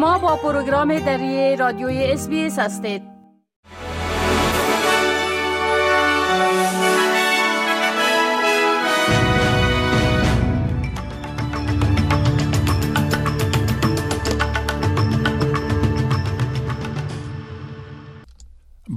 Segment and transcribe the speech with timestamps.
[0.00, 3.09] شما با پروگرام دری رادیوی اس هستید.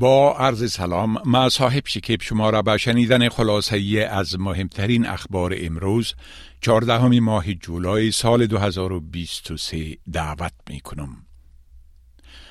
[0.03, 6.13] با عرض سلام ما صاحب شکیب شما را به شنیدن خلاصه از مهمترین اخبار امروز
[6.61, 11.25] 14 ماه جولای سال 2023 دعوت می کنم.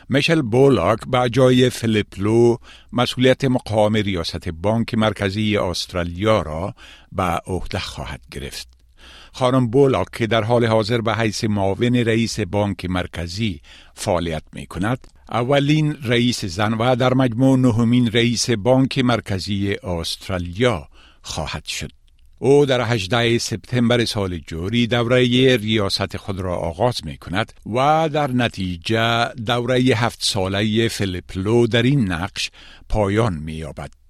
[0.09, 2.57] میشل بولاک با جای فلیپ لو
[2.93, 6.75] مسئولیت مقام ریاست بانک مرکزی استرالیا را
[7.13, 8.82] به عهده خواهد گرفت.
[9.33, 13.61] خانم بولاک که در حال حاضر به حیث معاون رئیس بانک مرکزی
[13.95, 20.89] فعالیت می کند اولین رئیس زن و در مجموع نهمین رئیس بانک مرکزی استرالیا
[21.23, 21.91] خواهد شد.
[22.39, 28.31] او در 18 سپتامبر سال جوری دوره ریاست خود را آغاز می کند و در
[28.31, 32.51] نتیجه دوره هفت ساله فلیپلو در این نقش
[32.89, 34.02] پایان می یابد.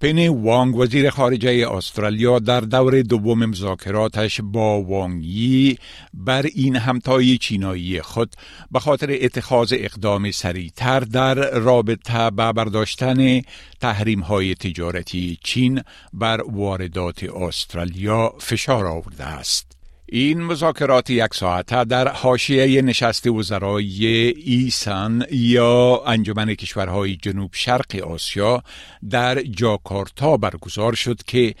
[0.00, 5.78] پنی وانگ وزیر خارجه استرالیا در دور دوم مذاکراتش با وانگی
[6.14, 8.32] بر این همتای چینایی خود
[8.70, 13.40] به خاطر اتخاذ اقدام سریعتر در رابطه به برداشتن
[13.80, 19.79] تحریم های تجارتی چین بر واردات استرالیا فشار آورده است.
[20.12, 24.06] این مذاکرات یک ساعته در حاشیه نشست وزرای
[24.44, 28.62] ایسان یا انجمن کشورهای جنوب شرق آسیا
[29.10, 31.54] در جاکارتا برگزار شد که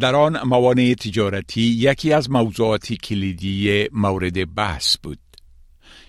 [0.00, 5.21] در آن موانع تجارتی یکی از موضوعات کلیدی مورد بحث بود.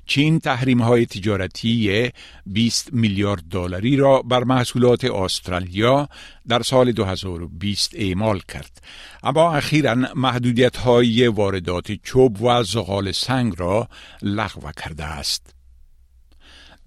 [0.05, 2.11] چین تحریم های تجارتی
[2.45, 6.09] 20 میلیارد دلاری را بر محصولات استرالیا
[6.47, 8.81] در سال 2020 اعمال کرد.
[9.23, 13.87] اما اخیرا محدودیت های واردات چوب و زغال سنگ را
[14.21, 15.62] لغو کرده است.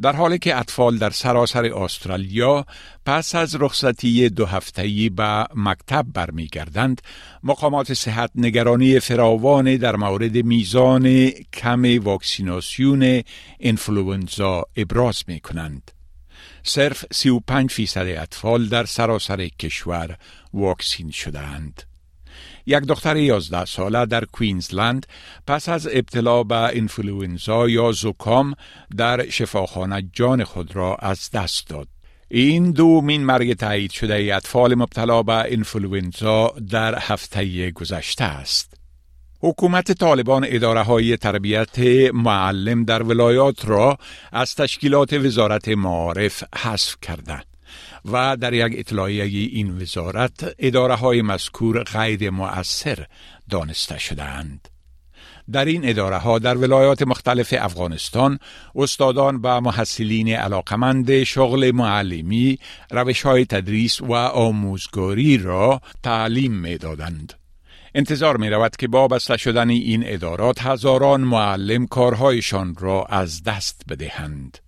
[0.02, 2.66] در حالی که اطفال در سراسر استرالیا
[3.06, 7.02] پس از رخصتی دو هفتهی به مکتب برمیگردند
[7.42, 13.22] مقامات صحت نگرانی فراوان در مورد میزان کم واکسیناسیون
[13.60, 15.90] انفلوئنزا ابراز می کنند.
[16.62, 20.16] صرف 35 فیصد اطفال در سراسر کشور
[20.54, 21.82] واکسین شدند.
[22.66, 25.06] یک دختر 11 ساله در کوینزلند
[25.46, 28.54] پس از ابتلا به انفلوئنزا یا زکام
[28.96, 31.88] در شفاخانه جان خود را از دست داد.
[32.28, 38.74] این دومین مرگ تایید شده اطفال مبتلا به انفلوئنزا در هفته گذشته است.
[39.40, 41.78] حکومت طالبان اداره های تربیت
[42.14, 43.98] معلم در ولایات را
[44.32, 47.55] از تشکیلات وزارت معارف حذف کردند.
[48.04, 53.06] و در یک اطلاعیه این وزارت اداره های مذکور غیر مؤثر
[53.50, 54.68] دانسته شدهاند.
[55.52, 58.38] در این اداره ها در ولایات مختلف افغانستان
[58.74, 62.58] استادان و محصلین علاقمند شغل معلمی
[62.90, 67.32] روش های تدریس و آموزگاری را تعلیم می دادند.
[67.94, 73.82] انتظار می رود که با بسته شدن این ادارات هزاران معلم کارهایشان را از دست
[73.88, 74.65] بدهند.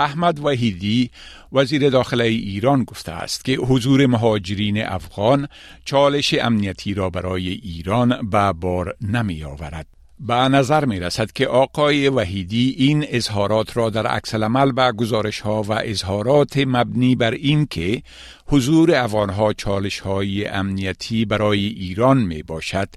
[0.00, 1.10] احمد وحیدی
[1.52, 5.48] وزیر داخله ایران گفته است که حضور مهاجرین افغان
[5.84, 9.99] چالش امنیتی را برای ایران به بار نمی آورد.
[10.26, 15.40] به نظر می رسد که آقای وحیدی این اظهارات را در عکس العمل به گزارش
[15.40, 18.02] ها و اظهارات مبنی بر این که
[18.46, 22.88] حضور افغانها چالش های امنیتی برای ایران می باشد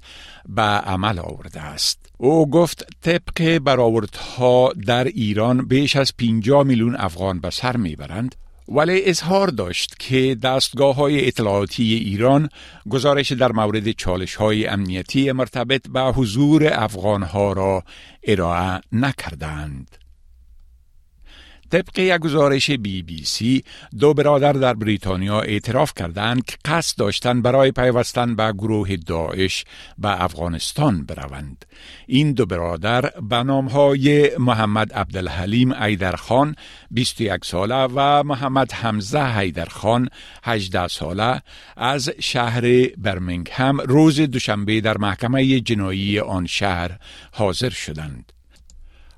[0.48, 1.98] به عمل آورده است.
[2.18, 8.34] او گفت طبق برآوردها در ایران بیش از 50 میلیون افغان به سر می‌برند
[8.68, 12.48] ولی اظهار داشت که دستگاه های اطلاعاتی ایران
[12.88, 17.84] گزارش در مورد چالش های امنیتی مرتبط به حضور افغان ها را
[18.24, 20.03] ارائه نکردند.
[21.74, 23.64] طبق یک گزارش بی بی سی
[23.98, 29.64] دو برادر در بریتانیا اعتراف کردند که قصد داشتند برای پیوستن به گروه داعش
[29.98, 31.64] به افغانستان بروند.
[32.06, 33.36] این دو برادر به
[33.72, 36.56] های محمد عبدالحلیم ایدرخان
[36.90, 40.08] 21 ساله و محمد حمزه ایدرخان
[40.44, 41.42] 18 ساله
[41.76, 46.98] از شهر برمنگهم روز دوشنبه در محکمه جنایی آن شهر
[47.32, 48.33] حاضر شدند.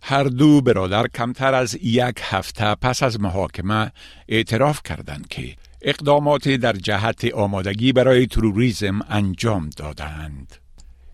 [0.08, 3.92] هر دو برادر کمتر از یک هفته پس از محاکمه
[4.28, 10.56] اعتراف کردند که اقدامات در جهت آمادگی برای تروریزم انجام دادند.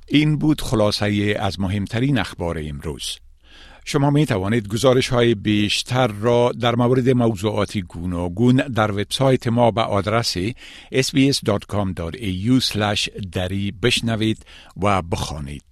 [0.09, 3.19] این بود خلاصه از مهمترین اخبار امروز.
[3.85, 9.83] شما می توانید گزارش های بیشتر را در مورد موضوعات گوناگون در وبسایت ما به
[9.83, 10.37] آدرس
[10.93, 12.61] sbs.com.au
[13.33, 14.47] دری بشنوید
[14.83, 15.72] و بخوانید.